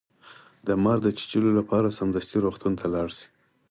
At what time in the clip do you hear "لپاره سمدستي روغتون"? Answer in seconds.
1.59-2.73